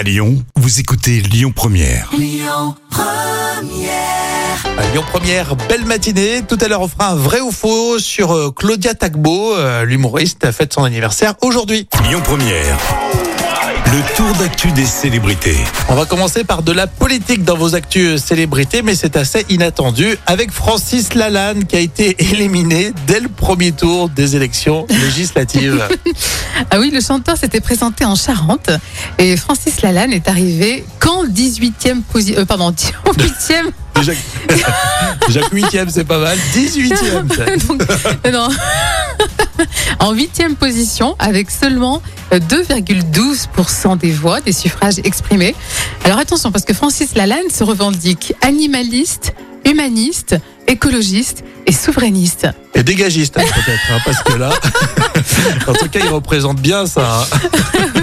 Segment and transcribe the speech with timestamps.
[0.00, 2.08] À Lyon, vous écoutez Lyon Première.
[4.78, 6.40] À Lyon Première, belle matinée.
[6.48, 10.52] Tout à l'heure, on fera un vrai ou faux sur euh, Claudia Tagbo, euh, l'humoriste,
[10.52, 11.86] fête son anniversaire aujourd'hui.
[12.08, 12.78] Lyon Première.
[13.92, 15.56] Le tour d'actu des célébrités.
[15.88, 20.16] On va commencer par de la politique dans vos actus célébrités, mais c'est assez inattendu
[20.26, 25.82] avec Francis Lalanne qui a été éliminé dès le premier tour des élections législatives.
[26.72, 28.70] Ah oui, le chanteur s'était présenté en Charente
[29.18, 32.44] et Francis Lalanne est arrivé qu'en 18e position.
[32.44, 33.70] pardon, 8e.
[33.96, 34.12] Déjà,
[35.26, 36.38] déjà que huitième, c'est pas mal.
[36.54, 36.96] 18e.
[37.36, 37.56] ça.
[37.66, 37.82] Donc,
[38.24, 38.48] euh, non.
[40.00, 45.54] En huitième position avec seulement euh, 2,12% des voix, des suffrages exprimés.
[46.04, 50.36] Alors attention, parce que Francis Lalanne se revendique animaliste, humaniste,
[50.66, 52.48] écologiste et souverainiste.
[52.74, 54.50] Et dégagiste, hein, peut-être, hein, parce que là,
[55.66, 57.22] en tout cas, il représente bien ça.
[57.22, 58.02] hein.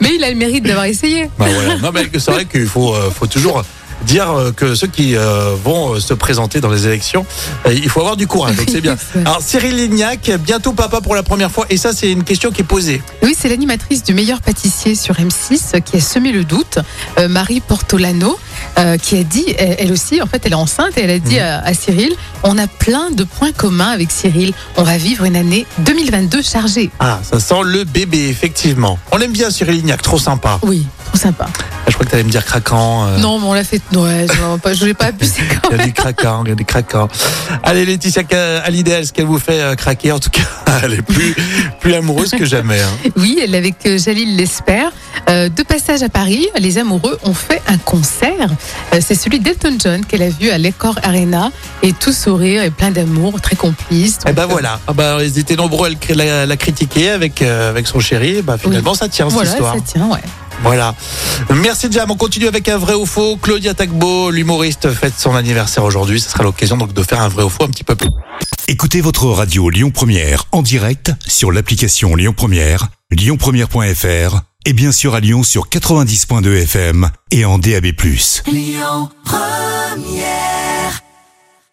[0.00, 1.30] Mais il a le mérite d'avoir essayé.
[1.38, 1.76] Bah voilà.
[1.78, 3.62] Non, mais c'est vrai qu'il faut, euh, faut toujours
[4.06, 7.24] dire euh, que ceux qui euh, vont euh, se présenter dans les élections,
[7.70, 8.56] il faut avoir du courage.
[8.56, 8.96] Donc c'est bien.
[9.24, 12.62] Alors Cyril Lignac, bientôt papa pour la première fois, et ça c'est une question qui
[12.62, 13.02] est posée.
[13.22, 16.78] Oui, c'est l'animatrice du meilleur pâtissier sur M6 qui a semé le doute,
[17.18, 18.38] euh, Marie Portolano,
[18.78, 21.18] euh, qui a dit, elle, elle aussi, en fait, elle est enceinte et elle a
[21.18, 21.42] dit Mhm.
[21.42, 24.52] à, à Cyril, on a plein de points communs avec Cyril.
[24.76, 26.90] On va vivre une année 2022 chargée.
[26.98, 28.98] Ah, ça sent le bébé, effectivement.
[29.12, 30.58] On aime bien Cyril Lignac, trop sympa.
[30.62, 31.46] Oui, trop sympa.
[32.00, 33.04] Crois que tu allais me dire craquant.
[33.08, 33.82] euh, Non, mais on l'a fait.
[33.94, 35.86] Ouais, je je l'ai pas abusé quand Il y a même.
[35.88, 37.08] des craquants, il y a des craquants.
[37.62, 40.10] Allez, Laetitia Ca- Hallyday, est-ce qu'elle vous fait euh, craquer?
[40.12, 40.40] En tout cas,
[40.82, 41.36] elle est plus,
[41.78, 42.80] plus amoureuse que jamais.
[42.80, 42.88] hein.
[43.18, 44.92] Oui, elle est avec euh, Jalil l'espère.
[45.28, 48.48] Euh, de passage à Paris, les amoureux ont fait un concert.
[48.94, 51.50] Euh, c'est celui d'Elton John qu'elle a vu à l'Ecor Arena
[51.82, 54.20] et tout sourire et plein d'amour, très complice.
[54.22, 54.80] Eh Donc, ben voilà.
[54.86, 58.40] Ah ben, ils étaient nombreux à la, la critiquer avec, avec son chéri.
[58.40, 59.74] Bah, finalement, ça tient Voilà, cette histoire.
[59.74, 60.20] ça tient, ouais.
[60.62, 60.94] Voilà.
[61.54, 62.10] Merci Jam.
[62.10, 63.36] On continue avec un vrai ou faux.
[63.36, 66.20] Claudia Tagbo, l'humoriste, fête son anniversaire aujourd'hui.
[66.20, 68.10] Ce sera l'occasion donc de faire un vrai ou faux un petit peu plus.
[68.68, 75.14] Écoutez votre radio Lyon Première en direct sur l'application Lyon Première, lyonpremière.fr et bien sûr
[75.14, 77.86] à Lyon sur 90.2 FM et en DAB+.